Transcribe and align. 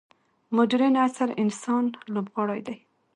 مډرن 0.55 0.93
عصر 1.03 1.29
انسان 1.43 1.83
لوبغاړی 2.13 2.59
دی. 2.67 2.77